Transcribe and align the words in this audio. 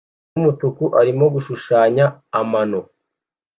bwumutuku 0.29 0.85
arimo 0.99 1.25
gushushanya 1.33 2.05
amano 2.39 2.79